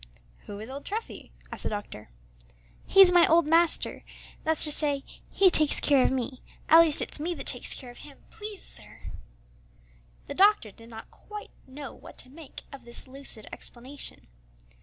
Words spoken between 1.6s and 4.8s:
the doctor. "He's my old master; that's to